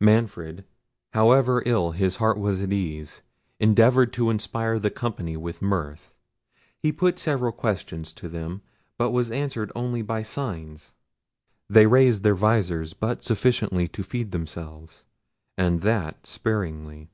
Manfred, 0.00 0.64
however 1.14 1.64
ill 1.66 1.90
his 1.90 2.18
heart 2.22 2.38
was 2.38 2.62
at 2.62 2.72
ease, 2.72 3.22
endeavoured 3.58 4.12
to 4.12 4.30
inspire 4.30 4.78
the 4.78 4.88
company 4.88 5.36
with 5.36 5.60
mirth. 5.60 6.14
He 6.78 6.92
put 6.92 7.18
several 7.18 7.50
questions 7.50 8.12
to 8.12 8.28
them, 8.28 8.62
but 8.98 9.10
was 9.10 9.32
answered 9.32 9.72
only 9.74 10.02
by 10.02 10.22
signs. 10.22 10.92
They 11.68 11.88
raised 11.88 12.22
their 12.22 12.36
vizors 12.36 12.94
but 12.94 13.24
sufficiently 13.24 13.88
to 13.88 14.04
feed 14.04 14.30
themselves, 14.30 15.06
and 15.58 15.80
that 15.80 16.24
sparingly. 16.24 17.10